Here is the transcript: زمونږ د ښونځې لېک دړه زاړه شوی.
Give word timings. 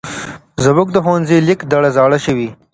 زمونږ 0.63 0.87
د 0.93 0.97
ښونځې 1.05 1.37
لېک 1.47 1.59
دړه 1.71 1.89
زاړه 1.97 2.17
شوی. 2.25 2.49